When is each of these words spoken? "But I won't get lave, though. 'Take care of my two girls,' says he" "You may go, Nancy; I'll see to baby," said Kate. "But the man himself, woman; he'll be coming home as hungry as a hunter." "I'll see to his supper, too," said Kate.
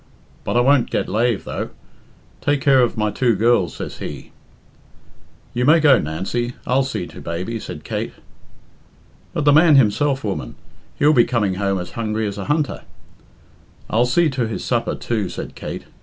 "But 0.43 0.57
I 0.57 0.61
won't 0.61 0.89
get 0.89 1.07
lave, 1.07 1.43
though. 1.43 1.69
'Take 2.41 2.59
care 2.61 2.81
of 2.81 2.97
my 2.97 3.11
two 3.11 3.35
girls,' 3.35 3.75
says 3.75 3.99
he" 3.99 4.31
"You 5.53 5.63
may 5.63 5.79
go, 5.79 5.99
Nancy; 5.99 6.53
I'll 6.65 6.81
see 6.81 7.05
to 7.05 7.21
baby," 7.21 7.59
said 7.59 7.83
Kate. 7.83 8.13
"But 9.33 9.45
the 9.45 9.53
man 9.53 9.75
himself, 9.75 10.23
woman; 10.23 10.55
he'll 10.97 11.13
be 11.13 11.23
coming 11.23 11.53
home 11.53 11.77
as 11.77 11.91
hungry 11.91 12.25
as 12.25 12.39
a 12.39 12.45
hunter." 12.45 12.81
"I'll 13.91 14.07
see 14.07 14.27
to 14.31 14.47
his 14.47 14.65
supper, 14.65 14.95
too," 14.95 15.29
said 15.29 15.53
Kate. 15.53 15.85